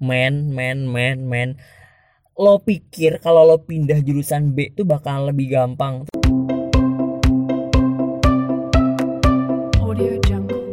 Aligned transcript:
men 0.00 0.48
men 0.48 0.88
men 0.88 1.28
men 1.28 1.60
lo 2.32 2.56
pikir 2.56 3.20
kalau 3.20 3.44
lo 3.44 3.60
pindah 3.60 4.00
jurusan 4.00 4.56
B 4.56 4.72
itu 4.72 4.80
bakal 4.88 5.28
lebih 5.28 5.52
gampang 5.52 6.08
Audio 9.76 10.16
Jungle. 10.24 10.64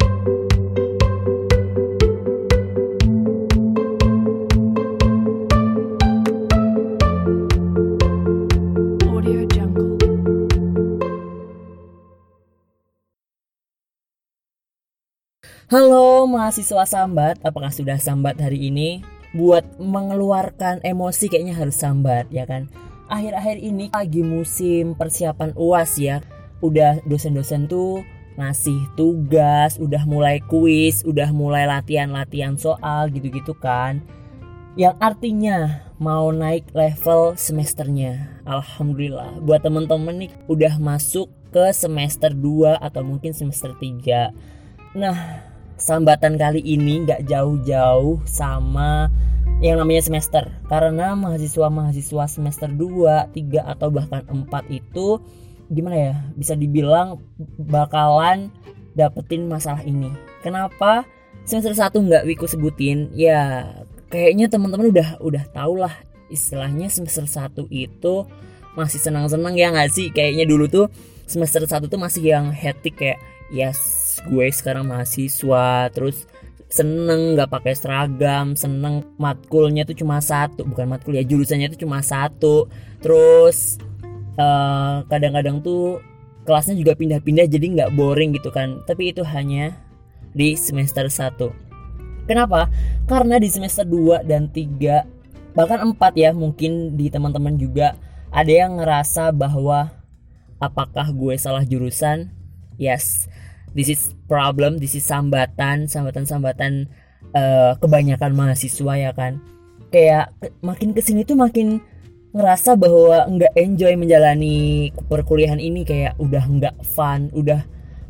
Audio 9.12 9.44
Jungle. 9.52 9.92
Halo 15.68 16.24
mahasiswa 16.32 16.88
sambat, 16.88 17.44
apakah 17.44 17.76
sudah 17.76 18.00
sambat 18.00 18.40
hari 18.40 18.72
ini? 18.72 19.17
Buat 19.36 19.80
mengeluarkan 19.80 20.84
emosi 20.84 21.28
kayaknya 21.28 21.56
harus 21.56 21.80
sambat 21.80 22.28
ya 22.32 22.48
kan? 22.48 22.72
Akhir-akhir 23.08 23.64
ini 23.64 23.88
lagi 23.92 24.24
musim 24.24 24.96
persiapan 24.96 25.56
UAS 25.56 26.00
ya. 26.00 26.24
Udah 26.60 27.00
dosen-dosen 27.08 27.72
tuh 27.72 28.04
ngasih 28.38 28.94
tugas, 28.94 29.82
udah 29.82 30.04
mulai 30.06 30.44
kuis, 30.46 31.02
udah 31.08 31.34
mulai 31.34 31.66
latihan-latihan 31.66 32.60
soal 32.60 33.10
gitu-gitu 33.10 33.56
kan. 33.58 34.04
Yang 34.78 34.96
artinya 35.02 35.58
mau 35.98 36.30
naik 36.30 36.70
level 36.76 37.34
semesternya. 37.34 38.44
Alhamdulillah. 38.46 39.42
Buat 39.42 39.66
temen-temen 39.66 40.28
nih 40.28 40.32
udah 40.46 40.78
masuk 40.78 41.34
ke 41.50 41.74
semester 41.74 42.30
2 42.36 42.78
atau 42.78 43.02
mungkin 43.02 43.34
semester 43.34 43.74
3 43.74 44.30
Nah, 44.98 45.46
sambatan 45.78 46.36
kali 46.36 46.60
ini 46.60 47.06
nggak 47.06 47.30
jauh-jauh 47.30 48.22
sama 48.26 49.08
yang 49.62 49.82
namanya 49.82 50.06
semester. 50.06 50.46
Karena 50.70 51.14
mahasiswa-mahasiswa 51.18 52.26
semester 52.30 52.70
2, 52.70 53.34
3 53.34 53.74
atau 53.74 53.88
bahkan 53.90 54.26
4 54.26 54.50
itu 54.70 55.22
gimana 55.68 55.96
ya 56.00 56.16
bisa 56.34 56.56
dibilang 56.56 57.20
bakalan 57.58 58.50
dapetin 58.98 59.46
masalah 59.46 59.82
ini. 59.86 60.10
Kenapa 60.42 61.06
semester 61.46 61.74
1 61.74 61.94
nggak 61.94 62.26
Wiku 62.26 62.46
sebutin? 62.50 63.14
Ya 63.14 63.72
kayaknya 64.10 64.50
teman-teman 64.50 64.90
udah 64.94 65.22
udah 65.22 65.44
tau 65.54 65.78
lah 65.78 65.94
istilahnya 66.28 66.90
semester 66.90 67.26
1 67.26 67.70
itu 67.72 68.26
masih 68.78 69.00
senang-senang 69.02 69.58
ya 69.58 69.74
nggak 69.74 69.90
sih? 69.94 70.10
Kayaknya 70.14 70.46
dulu 70.46 70.66
tuh 70.70 70.86
semester 71.26 71.66
1 71.66 71.90
tuh 71.90 72.00
masih 72.00 72.24
yang 72.30 72.50
hectic 72.54 72.98
kayak 72.98 73.20
yes 73.54 74.20
gue 74.28 74.48
sekarang 74.52 74.90
mahasiswa 74.90 75.88
terus 75.94 76.28
seneng 76.68 77.40
nggak 77.40 77.48
pakai 77.48 77.74
seragam 77.80 78.52
seneng 78.60 79.08
matkulnya 79.16 79.88
tuh 79.88 79.96
cuma 79.96 80.20
satu 80.20 80.68
bukan 80.68 80.92
matkul 80.92 81.16
ya 81.16 81.24
jurusannya 81.24 81.72
tuh 81.72 81.88
cuma 81.88 82.04
satu. 82.04 82.68
Terus 83.00 83.80
eh, 84.36 84.96
kadang-kadang 85.08 85.64
tuh 85.64 86.04
kelasnya 86.44 86.76
juga 86.76 86.96
pindah-pindah 87.00 87.48
jadi 87.48 87.66
nggak 87.72 87.92
boring 87.96 88.36
gitu 88.36 88.52
kan. 88.52 88.84
Tapi 88.84 89.16
itu 89.16 89.24
hanya 89.24 89.80
di 90.36 90.60
semester 90.60 91.08
1 91.08 92.28
kenapa? 92.28 92.68
Karena 93.08 93.40
di 93.40 93.48
semester 93.48 93.88
2 93.88 94.28
dan 94.28 94.52
3 94.52 95.56
bahkan 95.58 95.82
4 95.82 95.98
ya 96.14 96.30
mungkin 96.36 96.94
di 96.94 97.10
teman-teman 97.10 97.58
juga 97.58 97.98
ada 98.30 98.52
yang 98.52 98.78
ngerasa 98.78 99.34
bahwa 99.34 99.90
apakah 100.62 101.10
gue 101.16 101.34
salah 101.40 101.66
jurusan? 101.66 102.30
Yes 102.78 103.26
this 103.78 103.94
is 103.94 104.18
problem 104.26 104.82
this 104.82 104.98
is 104.98 105.06
sambatan 105.06 105.86
sambatan-sambatan 105.86 106.90
eh, 107.38 107.74
kebanyakan 107.80 108.32
mahasiswa 108.36 108.94
ya 108.98 109.12
kan? 109.14 109.42
Kayak 109.88 110.36
makin 110.60 110.92
ke 110.92 111.00
sini 111.00 111.24
tuh 111.24 111.40
makin 111.40 111.80
ngerasa 112.36 112.76
bahwa 112.76 113.24
nggak 113.30 113.54
enjoy 113.56 113.94
menjalani 113.96 114.92
perkuliahan 115.08 115.62
ini. 115.62 115.88
Kayak 115.88 116.20
udah 116.20 116.44
nggak 116.44 116.76
fun 116.84 117.32
udah 117.32 117.64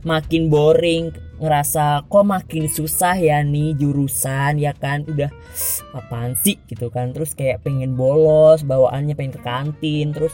makin 0.06 0.50
boring. 0.50 1.14
Ngerasa 1.38 2.10
kok 2.10 2.26
makin 2.26 2.66
susah 2.66 3.14
ya 3.14 3.46
nih 3.46 3.78
jurusan 3.78 4.58
ya 4.58 4.74
kan? 4.74 5.06
Udah 5.06 5.30
apaan 5.94 6.34
sih? 6.42 6.58
Gitu 6.66 6.90
kan. 6.90 7.14
Terus 7.14 7.38
kayak 7.38 7.62
pengen 7.62 7.94
bolos 7.94 8.66
bawaannya 8.66 9.14
pengen 9.14 9.38
ke 9.38 9.42
kantin. 9.46 10.18
Terus 10.18 10.34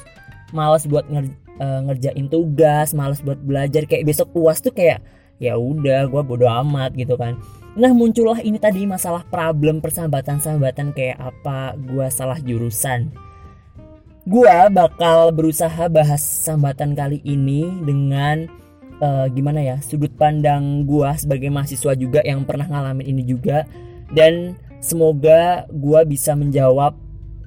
malas 0.56 0.88
buat 0.88 1.04
eh, 1.12 1.28
ngerjain 1.60 2.32
tugas 2.32 2.96
malas 2.96 3.20
buat 3.20 3.40
belajar. 3.44 3.84
Kayak 3.84 4.16
besok 4.16 4.32
uas 4.32 4.64
tuh 4.64 4.72
kayak 4.72 5.04
ya 5.38 5.58
udah 5.58 6.10
gua 6.10 6.22
bodo 6.26 6.46
amat 6.46 6.94
gitu 6.98 7.18
kan. 7.18 7.38
Nah 7.74 7.90
muncullah 7.90 8.38
ini 8.46 8.62
tadi 8.62 8.86
masalah 8.86 9.26
problem 9.26 9.82
persahabatan-sahabatan 9.82 10.94
kayak 10.94 11.18
apa 11.18 11.74
gua 11.90 12.10
salah 12.14 12.38
jurusan. 12.38 13.10
Gua 14.24 14.70
bakal 14.70 15.34
berusaha 15.34 15.90
bahas 15.90 16.22
sambatan 16.22 16.94
kali 16.94 17.20
ini 17.26 17.68
dengan 17.82 18.46
eh, 19.02 19.26
gimana 19.34 19.60
ya 19.60 19.78
sudut 19.82 20.14
pandang 20.14 20.86
gua 20.86 21.18
sebagai 21.18 21.50
mahasiswa 21.50 21.98
juga 21.98 22.22
yang 22.22 22.46
pernah 22.46 22.70
ngalamin 22.70 23.10
ini 23.10 23.24
juga. 23.26 23.66
Dan 24.14 24.54
semoga 24.78 25.66
gua 25.74 26.06
bisa 26.06 26.38
menjawab 26.38 26.94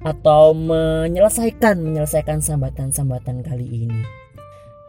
atau 0.03 0.53
menyelesaikan 0.53 1.79
menyelesaikan 1.81 2.43
sambatan-sambatan 2.43 3.41
kali 3.41 3.87
ini. 3.87 4.01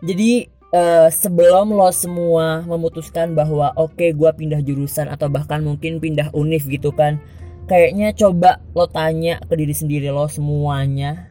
Jadi 0.04 0.57
eh, 0.74 1.08
sebelum 1.12 1.72
lo 1.72 1.88
semua 1.92 2.64
memutuskan 2.64 3.32
bahwa 3.32 3.72
oke 3.76 4.12
gua 4.16 4.32
pindah 4.32 4.60
jurusan 4.64 5.08
atau 5.08 5.28
bahkan 5.32 5.60
mungkin 5.64 6.00
pindah 6.00 6.32
univ 6.32 6.64
gitu 6.68 6.92
kan, 6.92 7.20
kayaknya 7.68 8.12
coba 8.16 8.60
lo 8.72 8.88
tanya 8.88 9.40
ke 9.44 9.54
diri 9.56 9.74
sendiri 9.76 10.08
lo 10.12 10.28
semuanya 10.28 11.28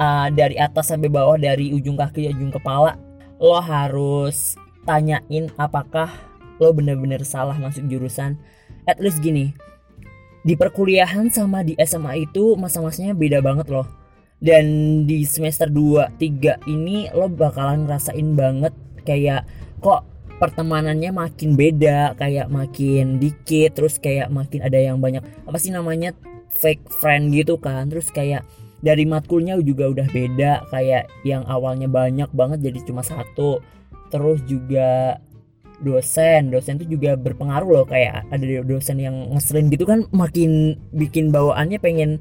eh, 0.00 0.28
dari 0.32 0.56
atas 0.56 0.92
sampai 0.92 1.08
bawah 1.12 1.36
dari 1.36 1.72
ujung 1.72 1.96
kaki 1.96 2.32
ujung 2.32 2.52
kepala 2.52 2.96
lo 3.40 3.56
harus 3.56 4.60
tanyain 4.84 5.48
apakah 5.56 6.12
lo 6.60 6.76
bener-bener 6.76 7.24
salah 7.24 7.56
masuk 7.56 7.88
jurusan. 7.88 8.36
At 8.84 9.00
least 9.00 9.24
gini, 9.24 9.56
di 10.44 10.54
perkuliahan 10.54 11.32
sama 11.32 11.64
di 11.64 11.72
SMA 11.80 12.28
itu 12.28 12.54
masa-masanya 12.60 13.16
beda 13.16 13.40
banget 13.40 13.72
loh. 13.72 13.88
Dan 14.40 14.64
di 15.04 15.28
semester 15.28 15.68
2, 15.68 16.16
3 16.16 16.64
ini 16.64 17.12
lo 17.12 17.28
bakalan 17.28 17.84
ngerasain 17.84 18.28
banget 18.32 18.72
kayak 19.04 19.44
kok 19.84 20.08
pertemanannya 20.40 21.12
makin 21.12 21.52
beda, 21.60 22.16
kayak 22.16 22.48
makin 22.48 23.20
dikit, 23.20 23.76
terus 23.76 24.00
kayak 24.00 24.32
makin 24.32 24.64
ada 24.64 24.80
yang 24.80 24.96
banyak 24.96 25.20
apa 25.44 25.60
sih 25.60 25.68
namanya 25.68 26.16
fake 26.48 26.88
friend 26.88 27.36
gitu 27.36 27.60
kan. 27.60 27.92
Terus 27.92 28.08
kayak 28.08 28.48
dari 28.80 29.04
matkulnya 29.04 29.60
juga 29.60 29.92
udah 29.92 30.08
beda, 30.08 30.64
kayak 30.72 31.12
yang 31.28 31.44
awalnya 31.44 31.92
banyak 31.92 32.32
banget 32.32 32.64
jadi 32.64 32.80
cuma 32.88 33.04
satu. 33.04 33.60
Terus 34.08 34.40
juga 34.48 35.20
dosen 35.80 36.52
dosen 36.52 36.76
itu 36.76 36.96
juga 37.00 37.16
berpengaruh 37.16 37.70
loh 37.72 37.86
kayak 37.88 38.28
ada 38.28 38.44
dosen 38.62 39.00
yang 39.00 39.16
ngeselin 39.32 39.72
gitu 39.72 39.88
kan 39.88 40.04
makin 40.12 40.76
bikin 40.92 41.32
bawaannya 41.32 41.80
pengen 41.80 42.20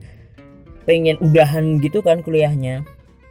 pengen 0.84 1.20
udahan 1.20 1.80
gitu 1.84 2.00
kan 2.04 2.22
kuliahnya. 2.24 2.84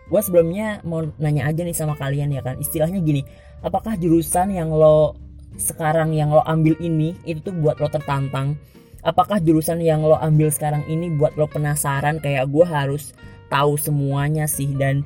Gue 0.08 0.20
sebelumnya 0.24 0.80
mau 0.88 1.04
nanya 1.20 1.48
aja 1.48 1.60
nih 1.64 1.76
sama 1.76 1.92
kalian 1.96 2.32
ya 2.32 2.40
kan. 2.40 2.56
Istilahnya 2.56 3.00
gini 3.04 3.22
apakah 3.62 3.98
jurusan 3.98 4.54
yang 4.54 4.72
lo 4.72 5.18
sekarang 5.58 6.14
yang 6.14 6.30
lo 6.30 6.44
ambil 6.46 6.78
ini 6.78 7.16
itu 7.26 7.40
tuh 7.42 7.54
buat 7.56 7.80
lo 7.80 7.88
tertantang? 7.90 8.56
Apakah 9.02 9.38
jurusan 9.38 9.78
yang 9.80 10.02
lo 10.02 10.18
ambil 10.18 10.50
sekarang 10.50 10.84
ini 10.90 11.12
buat 11.14 11.34
lo 11.38 11.46
penasaran? 11.46 12.18
Kayak 12.18 12.50
gue 12.50 12.66
harus 12.66 13.14
tahu 13.48 13.78
semuanya 13.80 14.44
sih 14.44 14.68
dan 14.76 15.04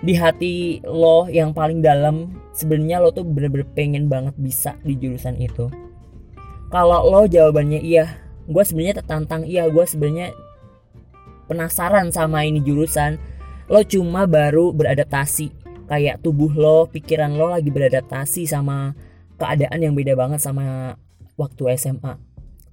di 0.00 0.16
hati 0.16 0.80
lo 0.84 1.28
yang 1.28 1.52
paling 1.52 1.84
dalam 1.84 2.32
sebenarnya 2.56 3.04
lo 3.04 3.12
tuh 3.12 3.24
bener-bener 3.24 3.68
pengen 3.76 4.08
banget 4.08 4.32
bisa 4.40 4.76
di 4.80 4.96
jurusan 4.96 5.36
itu. 5.36 5.68
Kalau 6.70 7.04
lo 7.04 7.26
jawabannya 7.26 7.82
iya 7.82 8.06
gue 8.50 8.62
sebenarnya 8.64 9.02
tertantang 9.02 9.46
iya 9.46 9.66
gue 9.70 9.84
sebenarnya 9.84 10.34
penasaran 11.50 12.14
sama 12.14 12.46
ini 12.46 12.62
jurusan 12.62 13.18
lo 13.66 13.82
cuma 13.82 14.30
baru 14.30 14.70
beradaptasi. 14.70 15.50
Kayak 15.90 16.22
tubuh 16.22 16.54
lo 16.54 16.86
pikiran 16.86 17.34
lo 17.34 17.50
lagi 17.50 17.74
beradaptasi 17.74 18.46
sama 18.46 18.94
keadaan 19.34 19.82
yang 19.82 19.94
beda 19.98 20.14
banget 20.14 20.38
sama 20.38 20.94
waktu 21.34 21.74
SMA 21.74 22.30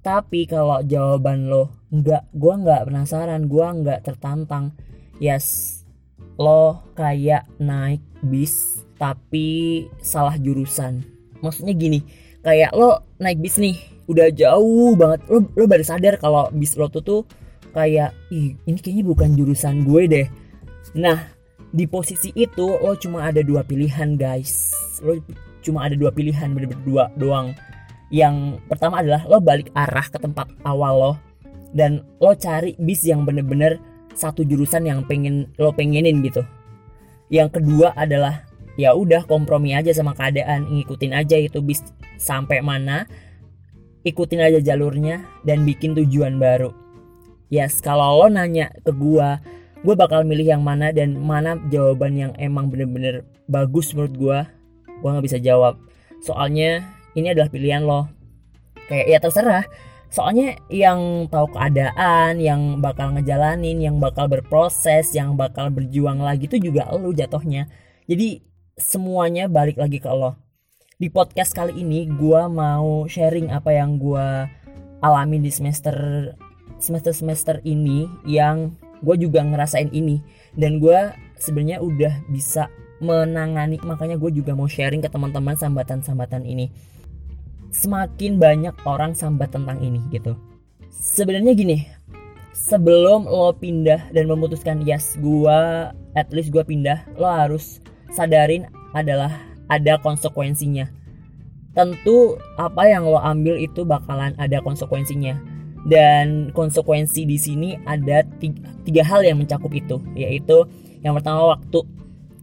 tapi 0.08 0.46
kalau 0.48 0.80
jawaban 0.86 1.52
lo 1.52 1.68
enggak 1.92 2.24
gue 2.32 2.54
nggak 2.64 2.88
penasaran 2.88 3.44
gue 3.44 3.66
nggak 3.84 4.00
tertantang. 4.06 4.72
Yes 5.18 5.76
lo 6.38 6.86
kayak 6.94 7.44
naik 7.58 8.00
bis 8.22 8.86
tapi 8.96 9.84
salah 10.00 10.38
jurusan. 10.38 11.02
Maksudnya 11.42 11.74
gini 11.74 12.00
kayak 12.40 12.72
lo 12.72 13.04
naik 13.18 13.42
bis 13.42 13.58
nih 13.58 13.76
udah 14.08 14.32
jauh 14.32 14.94
banget. 14.94 15.26
Lo 15.28 15.44
lo 15.44 15.64
baru 15.66 15.84
sadar 15.84 16.16
kalau 16.16 16.48
bis 16.54 16.78
lo 16.78 16.86
tuh 16.88 17.02
tuh 17.02 17.20
kayak 17.78 18.10
ih 18.34 18.58
ini 18.66 18.78
kayaknya 18.82 19.04
bukan 19.06 19.38
jurusan 19.38 19.86
gue 19.86 20.02
deh. 20.10 20.26
Nah 20.98 21.30
di 21.70 21.86
posisi 21.86 22.34
itu 22.34 22.66
lo 22.66 22.98
cuma 22.98 23.30
ada 23.30 23.38
dua 23.46 23.62
pilihan 23.62 24.18
guys. 24.18 24.74
Lo 24.98 25.14
cuma 25.62 25.86
ada 25.86 25.94
dua 25.94 26.10
pilihan 26.10 26.50
bener-bener 26.50 26.82
dua 26.82 27.04
doang. 27.14 27.54
Yang 28.10 28.58
pertama 28.66 28.98
adalah 29.04 29.22
lo 29.30 29.38
balik 29.38 29.70
arah 29.78 30.06
ke 30.10 30.18
tempat 30.18 30.50
awal 30.66 30.94
lo 30.98 31.12
dan 31.70 32.02
lo 32.18 32.34
cari 32.34 32.74
bis 32.82 33.06
yang 33.06 33.22
bener-bener 33.22 33.78
satu 34.18 34.42
jurusan 34.42 34.90
yang 34.90 35.06
pengen 35.06 35.46
lo 35.60 35.70
pengenin 35.70 36.18
gitu. 36.26 36.42
Yang 37.30 37.62
kedua 37.62 37.94
adalah 37.94 38.42
ya 38.80 38.96
udah 38.96 39.22
kompromi 39.28 39.76
aja 39.76 39.94
sama 39.94 40.16
keadaan 40.18 40.66
ngikutin 40.66 41.12
aja 41.14 41.36
itu 41.38 41.62
bis 41.62 41.84
sampai 42.16 42.64
mana 42.64 43.06
ikutin 44.06 44.40
aja 44.40 44.58
jalurnya 44.62 45.22
dan 45.44 45.68
bikin 45.68 45.92
tujuan 45.92 46.40
baru 46.40 46.72
yes 47.48 47.80
kalau 47.80 48.24
lo 48.24 48.26
nanya 48.32 48.72
ke 48.84 48.92
gua 48.92 49.40
gue 49.78 49.94
bakal 49.94 50.26
milih 50.26 50.58
yang 50.58 50.62
mana 50.66 50.90
dan 50.90 51.14
mana 51.14 51.54
jawaban 51.70 52.18
yang 52.18 52.32
emang 52.34 52.66
bener-bener 52.66 53.22
bagus 53.46 53.94
menurut 53.94 54.14
gua 54.18 54.38
gua 55.00 55.18
nggak 55.18 55.26
bisa 55.26 55.38
jawab. 55.38 55.78
Soalnya 56.22 56.82
ini 57.14 57.30
adalah 57.32 57.50
pilihan 57.50 57.86
lo. 57.86 58.10
Kayak 58.90 59.06
ya 59.06 59.18
terserah. 59.22 59.64
Soalnya 60.08 60.56
yang 60.72 61.28
tahu 61.28 61.52
keadaan 61.52 62.40
yang 62.40 62.80
bakal 62.80 63.12
ngejalanin 63.12 63.76
yang 63.76 64.00
bakal 64.00 64.24
berproses 64.24 65.12
yang 65.12 65.36
bakal 65.36 65.68
berjuang 65.68 66.24
lagi 66.24 66.48
itu 66.48 66.56
juga 66.58 66.88
lo 66.96 67.12
jatuhnya. 67.12 67.68
Jadi 68.08 68.40
semuanya 68.74 69.46
balik 69.46 69.76
lagi 69.76 70.00
ke 70.00 70.08
lo. 70.08 70.36
Di 70.98 71.12
podcast 71.12 71.54
kali 71.54 71.78
ini 71.78 72.08
gua 72.08 72.50
mau 72.50 73.06
sharing 73.06 73.52
apa 73.52 73.70
yang 73.70 74.00
gua 74.00 74.48
alami 74.98 75.38
di 75.38 75.52
semester 75.52 75.94
semester 76.78 77.12
semester 77.14 77.56
ini 77.62 78.06
yang 78.26 78.74
gue 79.02 79.16
juga 79.18 79.42
ngerasain 79.42 79.90
ini. 79.94 80.22
Dan 80.54 80.82
gue 80.82 81.14
sebenarnya 81.38 81.78
udah 81.82 82.14
bisa 82.30 82.70
menangani 82.98 83.78
makanya 83.86 84.18
gue 84.18 84.30
juga 84.34 84.58
mau 84.58 84.66
sharing 84.66 85.02
ke 85.02 85.10
teman-teman 85.10 85.54
sambatan-sambatan 85.54 86.42
ini. 86.42 86.70
Semakin 87.70 88.40
banyak 88.40 88.74
orang 88.88 89.14
sambat 89.14 89.54
tentang 89.54 89.78
ini 89.84 90.02
gitu. 90.10 90.34
Sebenarnya 90.88 91.52
gini 91.54 91.78
sebelum 92.58 93.28
lo 93.30 93.54
pindah 93.54 94.10
dan 94.10 94.26
memutuskan 94.26 94.82
yes 94.82 95.14
gue 95.22 95.60
at 96.18 96.28
least 96.34 96.50
gue 96.50 96.64
pindah 96.66 97.06
lo 97.14 97.28
harus 97.30 97.78
sadarin 98.10 98.66
adalah 98.96 99.30
ada 99.70 100.00
konsekuensinya. 100.00 100.90
Tentu 101.76 102.34
apa 102.58 102.90
yang 102.90 103.06
lo 103.06 103.22
ambil 103.22 103.60
itu 103.60 103.86
bakalan 103.86 104.34
ada 104.40 104.58
konsekuensinya 104.64 105.57
dan 105.88 106.52
konsekuensi 106.52 107.24
di 107.24 107.40
sini 107.40 107.80
ada 107.88 108.20
tiga, 108.36 108.60
tiga 108.84 109.02
hal 109.08 109.24
yang 109.24 109.40
mencakup 109.40 109.72
itu. 109.72 109.96
Yaitu 110.12 110.68
yang 111.00 111.16
pertama 111.16 111.56
waktu. 111.56 111.80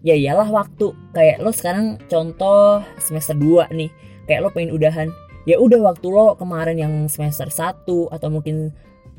Ya 0.01 0.17
iyalah 0.17 0.49
waktu. 0.49 0.97
Kayak 1.13 1.45
lo 1.45 1.53
sekarang 1.53 2.01
contoh 2.09 2.81
semester 2.97 3.37
2 3.37 3.69
nih. 3.69 3.93
Kayak 4.25 4.41
lo 4.41 4.49
pengen 4.49 4.73
udahan. 4.73 5.07
Ya 5.45 5.61
udah 5.61 5.77
waktu 5.93 6.09
lo 6.09 6.33
kemarin 6.41 6.81
yang 6.81 6.93
semester 7.05 7.45
1 7.45 7.85
atau 7.85 8.27
mungkin 8.33 8.73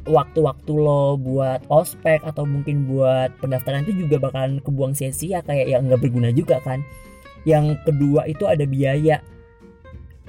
waktu-waktu 0.06 0.73
lo 0.75 1.19
buat 1.19 1.67
ospek 1.70 2.23
atau 2.23 2.46
mungkin 2.46 2.87
buat 2.87 3.31
pendaftaran 3.43 3.87
itu 3.87 4.06
juga 4.06 4.26
bakalan 4.26 4.58
kebuang 4.58 4.99
sia-sia. 4.99 5.43
Kayak 5.46 5.70
yang 5.70 5.87
nggak 5.87 6.02
berguna 6.02 6.34
juga 6.34 6.58
kan. 6.67 6.82
Yang 7.46 7.78
kedua 7.87 8.26
itu 8.26 8.43
ada 8.43 8.67
biaya. 8.67 9.23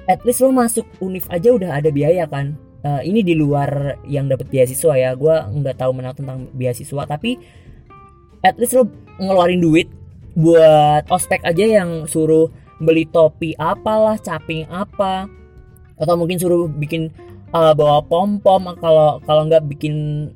At 0.06 0.22
least 0.22 0.46
lo 0.46 0.54
masuk 0.54 0.86
univ 1.02 1.26
aja 1.34 1.50
udah 1.50 1.82
ada 1.82 1.90
biaya 1.90 2.30
kan 2.30 2.67
uh, 2.88 3.02
ini 3.04 3.20
di 3.20 3.36
luar 3.36 4.00
yang 4.08 4.32
dapat 4.32 4.48
beasiswa 4.48 4.96
ya. 4.96 5.12
Gue 5.20 5.36
nggak 5.36 5.84
tahu 5.84 5.92
menang 5.92 6.16
tentang 6.16 6.48
beasiswa 6.56 7.04
tapi 7.04 7.36
at 8.48 8.56
least 8.56 8.80
lo 8.80 8.88
ngeluarin 9.20 9.60
duit 9.60 9.92
buat 10.38 11.04
ospek 11.12 11.44
aja 11.44 11.84
yang 11.84 12.08
suruh 12.08 12.48
beli 12.80 13.10
topi 13.10 13.58
apalah 13.58 14.16
caping 14.22 14.70
apa 14.70 15.26
atau 15.98 16.14
mungkin 16.14 16.38
suruh 16.38 16.70
bikin 16.70 17.10
uh, 17.52 17.74
bawa 17.74 18.06
pom 18.06 18.38
pom 18.38 18.70
kalau 18.78 19.18
kalau 19.26 19.50
nggak 19.50 19.66
bikin 19.66 20.30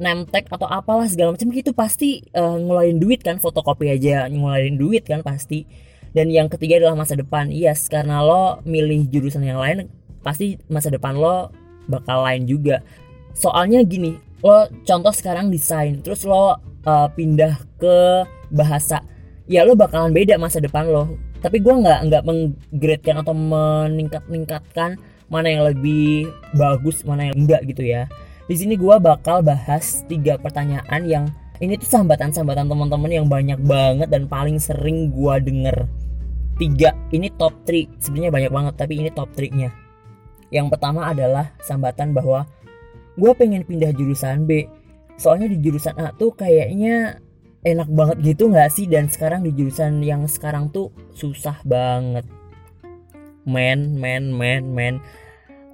nemtek 0.00 0.48
atau 0.48 0.64
apalah 0.70 1.04
segala 1.10 1.36
macam 1.36 1.52
gitu 1.52 1.76
pasti 1.76 2.24
uh, 2.32 2.56
ngeluarin 2.56 2.96
duit 2.96 3.20
kan 3.20 3.36
fotokopi 3.36 3.92
aja 3.92 4.26
ngeluarin 4.32 4.80
duit 4.80 5.04
kan 5.04 5.20
pasti. 5.20 5.68
Dan 6.10 6.26
yang 6.26 6.50
ketiga 6.50 6.82
adalah 6.82 7.06
masa 7.06 7.14
depan. 7.14 7.54
Yes 7.54 7.86
karena 7.86 8.18
lo 8.18 8.58
milih 8.66 9.06
jurusan 9.12 9.46
yang 9.46 9.62
lain 9.62 9.86
pasti 10.26 10.58
masa 10.66 10.90
depan 10.90 11.14
lo 11.14 11.52
bakal 11.86 12.26
lain 12.26 12.44
juga. 12.44 12.82
Soalnya 13.32 13.80
gini 13.86 14.18
lo 14.40 14.64
contoh 14.88 15.12
sekarang 15.12 15.52
desain 15.52 16.00
terus 16.00 16.24
lo 16.24 16.56
uh, 16.84 17.08
pindah 17.12 17.60
ke 17.76 18.24
bahasa. 18.52 19.04
Ya 19.50 19.66
lo 19.66 19.74
bakalan 19.74 20.14
beda 20.14 20.36
masa 20.36 20.60
depan 20.62 20.88
lo. 20.88 21.16
Tapi 21.40 21.60
gue 21.60 21.72
nggak 21.72 22.00
nggak 22.08 22.22
menggradekan 22.24 23.16
atau 23.24 23.32
meningkat 23.32 24.22
meningkatkan 24.28 25.00
mana 25.30 25.46
yang 25.48 25.64
lebih 25.64 26.28
bagus 26.52 27.00
mana 27.06 27.32
yang 27.32 27.36
enggak 27.46 27.64
gitu 27.64 27.82
ya. 27.86 28.06
Di 28.50 28.58
sini 28.58 28.74
gue 28.74 28.96
bakal 28.98 29.46
bahas 29.46 30.02
tiga 30.10 30.36
pertanyaan 30.36 31.02
yang 31.06 31.24
ini 31.60 31.76
tuh 31.76 31.86
sambatan-sambatan 31.86 32.66
teman-teman 32.72 33.12
yang 33.12 33.26
banyak 33.28 33.60
banget 33.62 34.08
dan 34.08 34.24
paling 34.26 34.56
sering 34.56 35.12
gue 35.12 35.34
denger. 35.44 35.86
Tiga 36.60 36.92
ini 37.08 37.32
top 37.40 37.56
3 37.64 38.04
sebenarnya 38.04 38.32
banyak 38.32 38.52
banget 38.52 38.74
tapi 38.76 39.00
ini 39.00 39.08
top 39.08 39.32
3 39.32 39.48
nya 39.56 39.72
yang 40.50 40.66
pertama 40.66 41.06
adalah 41.06 41.54
sambatan 41.62 42.10
bahwa 42.10 42.46
gue 43.14 43.32
pengen 43.38 43.62
pindah 43.62 43.94
jurusan 43.94 44.46
B. 44.46 44.66
Soalnya 45.14 45.46
di 45.50 45.58
jurusan 45.62 45.94
A 45.98 46.10
tuh 46.14 46.34
kayaknya 46.34 47.22
enak 47.62 47.88
banget 47.90 48.34
gitu 48.34 48.50
nggak 48.50 48.70
sih? 48.74 48.90
Dan 48.90 49.06
sekarang 49.06 49.46
di 49.46 49.54
jurusan 49.54 50.02
yang 50.02 50.26
sekarang 50.26 50.74
tuh 50.74 50.90
susah 51.14 51.62
banget. 51.62 52.26
Men, 53.46 53.96
men, 53.96 54.34
men, 54.34 54.74
men. 54.74 54.94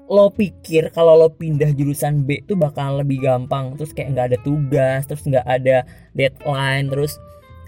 Lo 0.07 0.31
pikir 0.31 0.95
kalau 0.95 1.19
lo 1.19 1.29
pindah 1.35 1.75
jurusan 1.75 2.23
B 2.29 2.45
tuh 2.47 2.55
bakal 2.55 3.01
lebih 3.01 3.25
gampang. 3.25 3.75
Terus 3.81 3.91
kayak 3.97 4.13
nggak 4.15 4.27
ada 4.35 4.39
tugas, 4.45 5.01
terus 5.09 5.25
nggak 5.27 5.47
ada 5.47 5.83
deadline, 6.15 6.87
terus 6.93 7.19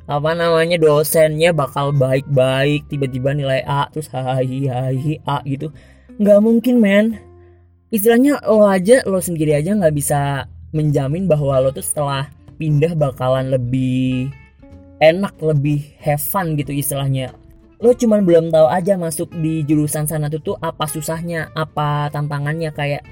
apa 0.09 0.33
namanya 0.33 0.81
dosennya 0.81 1.53
bakal 1.53 1.93
baik-baik 1.93 2.89
tiba-tiba 2.89 3.37
nilai 3.37 3.61
A 3.69 3.93
terus 3.93 4.09
hai 4.09 4.65
hai 4.65 5.21
A 5.29 5.45
gitu 5.45 5.69
nggak 6.19 6.39
mungkin 6.43 6.83
men. 6.83 7.07
Istilahnya 7.89 8.45
lo 8.45 8.69
aja 8.69 9.01
lo 9.09 9.23
sendiri 9.23 9.57
aja 9.57 9.73
nggak 9.73 9.95
bisa 9.97 10.45
menjamin 10.77 11.25
bahwa 11.25 11.57
lo 11.63 11.71
tuh 11.73 11.81
setelah 11.81 12.29
pindah 12.61 12.93
bakalan 12.99 13.49
lebih 13.49 14.29
enak 14.99 15.33
lebih 15.41 15.87
have 16.03 16.21
fun 16.21 16.59
gitu 16.59 16.75
istilahnya. 16.75 17.33
Lo 17.79 17.95
cuman 17.95 18.27
belum 18.27 18.51
tahu 18.51 18.67
aja 18.67 18.99
masuk 18.99 19.31
di 19.39 19.63
jurusan 19.63 20.11
sana 20.11 20.27
tuh 20.27 20.43
tuh 20.43 20.57
apa 20.59 20.85
susahnya 20.91 21.55
apa 21.55 22.11
tantangannya. 22.11 22.75
Kayak 22.75 23.07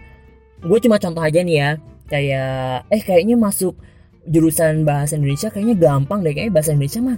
gue 0.60 0.78
cuma 0.82 0.98
contoh 0.98 1.22
aja 1.22 1.40
nih 1.40 1.56
ya. 1.56 1.70
Kayak 2.10 2.90
eh 2.90 3.02
kayaknya 3.02 3.38
masuk 3.38 3.78
jurusan 4.26 4.82
bahasa 4.82 5.14
Indonesia 5.14 5.48
kayaknya 5.54 5.78
gampang 5.78 6.26
deh. 6.26 6.34
Kayaknya 6.34 6.52
bahasa 6.52 6.70
Indonesia 6.74 7.00
mah 7.00 7.16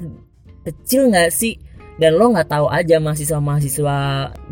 kecil 0.69 1.09
nggak 1.09 1.33
sih 1.33 1.57
dan 1.99 2.15
lo 2.15 2.31
nggak 2.31 2.47
tahu 2.47 2.71
aja 2.71 3.03
mahasiswa-mahasiswa 3.03 3.99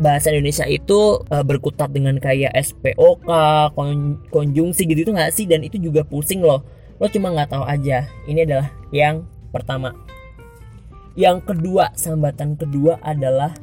bahasa 0.03 0.27
Indonesia 0.35 0.67
itu 0.67 1.23
uh, 1.31 1.43
berkutat 1.47 1.95
dengan 1.95 2.19
kayak 2.19 2.51
SPOK, 2.51 3.23
kon 3.71 4.19
konjungsi 4.27 4.83
gitu 4.83 5.07
itu 5.07 5.11
nggak 5.15 5.31
sih 5.31 5.47
dan 5.47 5.63
itu 5.63 5.79
juga 5.79 6.03
pusing 6.03 6.43
loh. 6.43 6.67
Lo 6.99 7.07
cuma 7.07 7.31
nggak 7.31 7.55
tahu 7.55 7.63
aja. 7.63 8.03
Ini 8.27 8.43
adalah 8.43 8.67
yang 8.91 9.23
pertama. 9.55 9.95
Yang 11.15 11.49
kedua, 11.49 11.95
sambatan 11.95 12.59
kedua 12.59 12.99
adalah 12.99 13.55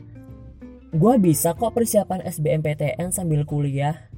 gue 0.91 1.15
bisa 1.21 1.53
kok 1.53 1.77
persiapan 1.77 2.25
SBMPTN 2.25 3.13
sambil 3.13 3.45
kuliah. 3.45 4.09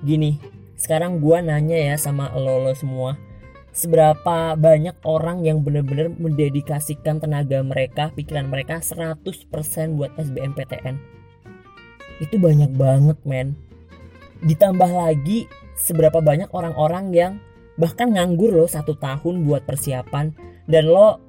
Gini, 0.00 0.40
sekarang 0.80 1.20
gue 1.20 1.36
nanya 1.44 1.76
ya 1.76 1.96
sama 2.00 2.32
lo 2.32 2.64
lo 2.64 2.72
semua 2.72 3.20
seberapa 3.76 4.56
banyak 4.56 4.96
orang 5.04 5.44
yang 5.44 5.60
benar-benar 5.60 6.08
mendedikasikan 6.16 7.20
tenaga 7.20 7.60
mereka, 7.60 8.08
pikiran 8.16 8.48
mereka 8.48 8.80
100% 8.80 9.20
buat 10.00 10.16
SBMPTN. 10.16 10.96
Itu 12.24 12.40
banyak 12.40 12.72
banget, 12.72 13.20
men. 13.28 13.52
Ditambah 14.40 14.88
lagi 14.88 15.44
seberapa 15.76 16.24
banyak 16.24 16.48
orang-orang 16.56 17.12
yang 17.12 17.32
bahkan 17.76 18.08
nganggur 18.16 18.56
loh 18.56 18.64
satu 18.64 18.96
tahun 18.96 19.44
buat 19.44 19.68
persiapan 19.68 20.32
dan 20.64 20.88
lo 20.88 21.20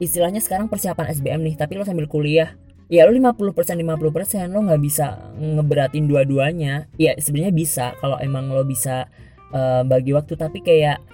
istilahnya 0.00 0.40
sekarang 0.40 0.72
persiapan 0.72 1.12
SBM 1.12 1.44
nih 1.44 1.54
tapi 1.60 1.76
lo 1.76 1.84
sambil 1.84 2.08
kuliah 2.08 2.56
ya 2.88 3.04
lo 3.04 3.12
50% 3.12 3.76
50% 3.76 4.48
lo 4.48 4.64
nggak 4.64 4.80
bisa 4.80 5.20
ngeberatin 5.36 6.08
dua-duanya 6.08 6.88
ya 6.96 7.12
sebenarnya 7.20 7.52
bisa 7.52 7.92
kalau 8.00 8.16
emang 8.24 8.48
lo 8.48 8.64
bisa 8.64 9.04
uh, 9.52 9.84
bagi 9.84 10.16
waktu 10.16 10.32
tapi 10.32 10.64
kayak 10.64 11.04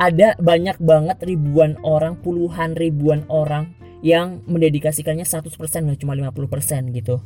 ada 0.00 0.32
banyak 0.40 0.80
banget 0.80 1.20
ribuan 1.20 1.76
orang, 1.84 2.16
puluhan 2.16 2.72
ribuan 2.72 3.28
orang 3.28 3.76
yang 4.00 4.40
mendedikasikannya 4.48 5.28
100% 5.28 5.52
nggak 5.60 6.00
cuma 6.00 6.16
50% 6.16 6.88
gitu. 6.96 7.20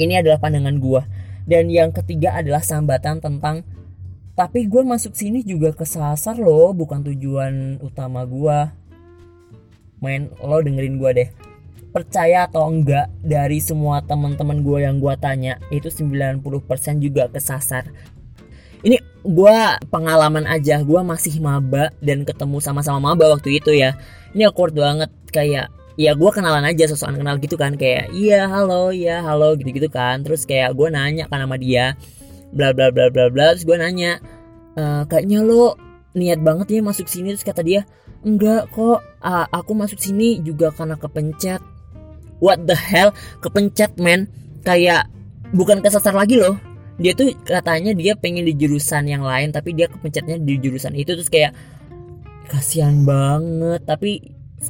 Ini 0.00 0.24
adalah 0.24 0.40
pandangan 0.40 0.80
gue. 0.80 1.02
Dan 1.44 1.68
yang 1.68 1.92
ketiga 1.92 2.40
adalah 2.40 2.64
sambatan 2.64 3.20
tentang 3.20 3.60
tapi 4.32 4.64
gue 4.64 4.80
masuk 4.80 5.12
sini 5.12 5.44
juga 5.44 5.76
kesasar 5.76 6.40
loh, 6.40 6.72
bukan 6.72 7.04
tujuan 7.04 7.76
utama 7.84 8.24
gue. 8.24 8.58
Main 10.00 10.32
lo 10.40 10.64
dengerin 10.64 10.96
gue 10.96 11.10
deh. 11.12 11.28
Percaya 11.92 12.48
atau 12.48 12.72
enggak 12.72 13.12
dari 13.20 13.60
semua 13.60 14.00
teman-teman 14.00 14.64
gue 14.64 14.88
yang 14.88 14.96
gue 14.96 15.12
tanya 15.20 15.60
itu 15.68 15.92
90% 15.92 16.40
juga 17.04 17.28
kesasar 17.28 17.92
ini 18.82 18.98
gua 19.22 19.78
pengalaman 19.88 20.44
aja 20.50 20.82
gua 20.82 21.06
masih 21.06 21.38
maba 21.38 21.94
dan 22.02 22.26
ketemu 22.26 22.58
sama-sama 22.58 23.14
maba 23.14 23.30
waktu 23.30 23.62
itu 23.62 23.70
ya. 23.70 23.94
Ini 24.34 24.50
awkward 24.50 24.74
banget 24.74 25.10
kayak 25.30 25.70
ya 25.94 26.12
gua 26.18 26.34
kenalan 26.34 26.66
aja 26.66 26.90
sosokan 26.90 27.22
kenal 27.22 27.38
gitu 27.38 27.54
kan 27.54 27.78
kayak 27.78 28.10
iya 28.10 28.50
halo 28.50 28.90
iya 28.90 29.22
halo 29.22 29.54
gitu 29.54 29.70
gitu 29.70 29.88
kan. 29.88 30.26
Terus 30.26 30.42
kayak 30.42 30.74
gua 30.74 30.90
nanya 30.90 31.30
kan 31.30 31.46
sama 31.46 31.56
dia 31.56 31.94
bla 32.50 32.74
bla 32.74 32.90
bla 32.90 33.08
bla 33.08 33.30
bla. 33.30 33.54
Terus 33.54 33.64
gua 33.64 33.78
nanya 33.78 34.18
"Eh, 34.74 35.02
kayaknya 35.06 35.46
lo 35.46 35.78
niat 36.18 36.42
banget 36.42 36.74
ya 36.74 36.82
masuk 36.82 37.06
sini? 37.06 37.32
Terus 37.32 37.46
kata 37.46 37.62
dia 37.62 37.86
enggak 38.26 38.66
kok 38.74 38.98
ah, 39.22 39.46
aku 39.54 39.72
masuk 39.78 40.02
sini 40.02 40.42
juga 40.42 40.74
karena 40.74 40.98
kepencet. 40.98 41.62
What 42.42 42.66
the 42.66 42.74
hell 42.74 43.14
kepencet 43.38 43.94
men. 44.02 44.26
Kayak 44.66 45.06
bukan 45.54 45.82
kesasar 45.82 46.14
lagi 46.14 46.38
loh 46.38 46.71
dia 47.02 47.12
tuh 47.18 47.34
katanya 47.42 47.92
dia 47.92 48.14
pengen 48.14 48.46
di 48.46 48.54
jurusan 48.54 49.10
yang 49.10 49.26
lain 49.26 49.50
tapi 49.50 49.74
dia 49.74 49.90
kepencetnya 49.90 50.38
di 50.38 50.54
jurusan 50.62 50.94
itu. 50.94 51.18
Terus 51.18 51.28
kayak 51.28 51.52
kasihan 52.48 53.02
banget. 53.02 53.82
Tapi 53.82 54.22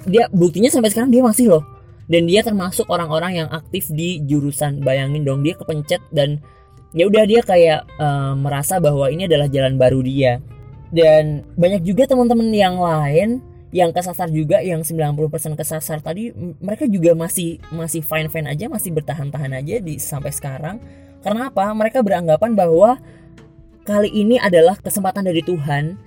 dia 0.09 0.27
buktinya 0.33 0.73
sampai 0.73 0.89
sekarang 0.91 1.13
dia 1.13 1.21
masih 1.21 1.53
loh. 1.53 1.65
Dan 2.09 2.27
dia 2.27 2.43
termasuk 2.43 2.89
orang-orang 2.91 3.45
yang 3.45 3.49
aktif 3.53 3.93
di 3.93 4.25
jurusan. 4.25 4.81
Bayangin 4.81 5.23
dong 5.23 5.45
dia 5.45 5.55
kepencet 5.55 6.01
dan 6.11 6.41
ya 6.97 7.07
udah 7.07 7.25
dia 7.29 7.45
kayak 7.45 7.85
eh, 7.87 8.33
merasa 8.35 8.81
bahwa 8.81 9.13
ini 9.13 9.29
adalah 9.29 9.47
jalan 9.53 9.77
baru 9.77 10.01
dia. 10.01 10.41
Dan 10.93 11.45
banyak 11.57 11.85
juga 11.85 12.05
teman-teman 12.05 12.53
yang 12.53 12.77
lain 12.77 13.41
yang 13.73 13.89
kesasar 13.89 14.29
juga 14.29 14.61
yang 14.61 14.85
90% 14.85 15.17
kesasar 15.57 16.05
tadi 16.05 16.29
mereka 16.61 16.85
juga 16.85 17.17
masih 17.17 17.57
masih 17.73 18.05
fine 18.05 18.29
fine 18.29 18.45
aja 18.53 18.69
masih 18.69 18.93
bertahan-tahan 18.93 19.57
aja 19.57 19.81
di 19.81 19.97
sampai 19.97 20.29
sekarang 20.29 20.77
karena 21.23 21.49
apa? 21.49 21.71
Mereka 21.71 22.03
beranggapan 22.03 22.59
bahwa 22.59 22.99
kali 23.87 24.11
ini 24.11 24.39
adalah 24.39 24.79
kesempatan 24.79 25.27
dari 25.27 25.43
Tuhan 25.43 25.99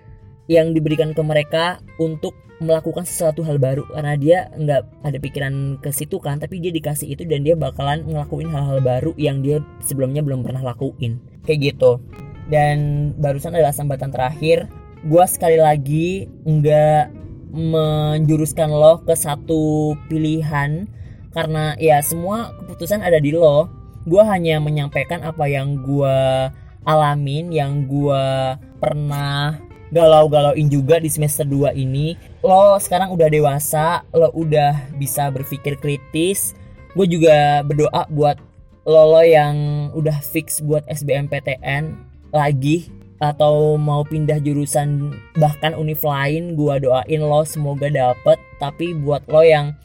yang 0.45 0.71
diberikan 0.71 1.11
ke 1.11 1.21
mereka 1.25 1.81
untuk 1.97 2.35
melakukan 2.63 3.03
sesuatu 3.03 3.43
hal 3.43 3.59
baru. 3.59 3.83
Karena 3.91 4.13
dia 4.15 4.51
nggak 4.55 4.81
ada 5.03 5.17
pikiran 5.19 5.79
ke 5.79 5.89
situ 5.91 6.19
kan 6.19 6.39
tapi 6.39 6.59
dia 6.63 6.71
dikasih 6.71 7.15
itu 7.15 7.23
dan 7.27 7.43
dia 7.43 7.55
bakalan 7.55 8.03
ngelakuin 8.05 8.51
hal-hal 8.51 8.79
baru 8.79 9.11
yang 9.19 9.43
dia 9.43 9.59
sebelumnya 9.83 10.23
belum 10.23 10.43
pernah 10.43 10.63
lakuin. 10.63 11.19
Kayak 11.43 11.75
gitu. 11.75 11.99
Dan 12.47 13.11
barusan 13.17 13.57
adalah 13.57 13.73
sambatan 13.73 14.13
terakhir 14.13 14.69
gua 15.05 15.25
sekali 15.25 15.57
lagi 15.57 16.29
nggak 16.45 17.25
menjuruskan 17.55 18.69
lo 18.71 19.03
ke 19.03 19.15
satu 19.15 19.95
pilihan. 20.07 20.87
Karena 21.35 21.75
ya 21.75 21.99
semua 21.99 22.55
keputusan 22.63 23.03
ada 23.03 23.19
di 23.19 23.35
lo 23.35 23.84
gua 24.05 24.23
hanya 24.31 24.61
menyampaikan 24.61 25.25
apa 25.25 25.49
yang 25.49 25.81
gua 25.81 26.49
alamin 26.85 27.49
yang 27.49 27.89
gua 27.89 28.55
pernah 28.77 29.57
galau-galauin 29.93 30.67
juga 30.67 30.97
di 30.97 31.09
semester 31.09 31.45
2 31.45 31.71
ini. 31.77 32.17
Lo 32.41 32.77
sekarang 32.77 33.13
udah 33.13 33.27
dewasa 33.29 34.03
lo 34.13 34.29
udah 34.33 34.93
bisa 34.97 35.29
berpikir 35.29 35.77
kritis. 35.77 36.57
Gue 36.95 37.07
juga 37.11 37.59
berdoa 37.67 38.07
buat 38.07 38.39
lo, 38.87 39.03
lo 39.17 39.21
yang 39.23 39.89
udah 39.91 40.15
fix 40.23 40.63
buat 40.63 40.85
SBMPTN 40.87 41.95
lagi 42.31 42.87
atau 43.23 43.79
mau 43.79 44.03
pindah 44.03 44.43
jurusan 44.43 45.15
bahkan 45.39 45.71
univ 45.71 46.03
lain 46.03 46.59
gua 46.59 46.77
doain 46.77 47.21
lo 47.23 47.41
semoga 47.47 47.87
dapet. 47.87 48.37
Tapi 48.59 48.95
buat 48.99 49.23
lo 49.31 49.43
yang 49.43 49.75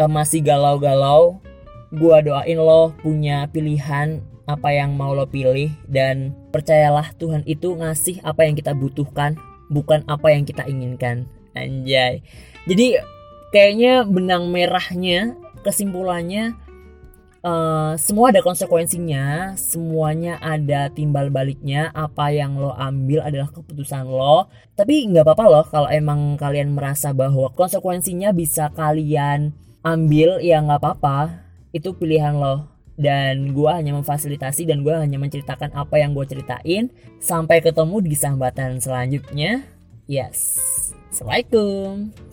eh, 0.00 0.08
masih 0.08 0.40
galau-galau 0.44 1.40
gua 1.92 2.24
doain 2.24 2.56
lo 2.56 2.96
punya 3.04 3.44
pilihan 3.52 4.24
apa 4.48 4.74
yang 4.74 4.98
mau 4.98 5.14
lo 5.14 5.28
pilih 5.28 5.70
dan 5.86 6.34
percayalah 6.50 7.14
Tuhan 7.14 7.46
itu 7.46 7.78
ngasih 7.78 8.24
apa 8.26 8.48
yang 8.48 8.58
kita 8.58 8.74
butuhkan 8.74 9.38
bukan 9.72 10.04
apa 10.10 10.34
yang 10.34 10.44
kita 10.44 10.66
inginkan. 10.68 11.28
Anjay. 11.56 12.24
Jadi 12.68 13.00
kayaknya 13.52 14.04
benang 14.08 14.48
merahnya 14.48 15.36
kesimpulannya 15.64 16.56
eh, 17.44 17.92
semua 18.00 18.32
ada 18.32 18.40
konsekuensinya 18.40 19.54
semuanya 19.54 20.40
ada 20.40 20.88
timbal 20.90 21.28
baliknya 21.28 21.92
apa 21.92 22.32
yang 22.32 22.56
lo 22.56 22.72
ambil 22.76 23.24
adalah 23.24 23.48
keputusan 23.52 24.08
lo. 24.08 24.48
Tapi 24.74 25.12
nggak 25.12 25.24
apa-apa 25.28 25.44
loh 25.48 25.64
kalau 25.68 25.88
emang 25.92 26.36
kalian 26.40 26.72
merasa 26.76 27.12
bahwa 27.14 27.52
konsekuensinya 27.52 28.32
bisa 28.34 28.72
kalian 28.72 29.54
ambil 29.82 30.38
ya 30.38 30.62
nggak 30.62 30.78
apa-apa 30.78 31.51
itu 31.72 31.92
pilihan 31.96 32.36
lo. 32.36 32.68
Dan 32.92 33.56
gua 33.56 33.80
hanya 33.80 33.96
memfasilitasi 33.96 34.68
dan 34.68 34.84
gua 34.84 35.00
hanya 35.00 35.16
menceritakan 35.16 35.72
apa 35.72 35.96
yang 35.96 36.12
gue 36.12 36.28
ceritain. 36.28 36.92
Sampai 37.18 37.64
ketemu 37.64 38.04
di 38.04 38.12
sambatan 38.12 38.78
selanjutnya. 38.78 39.64
Yes. 40.04 40.60
Assalamualaikum 41.08 42.31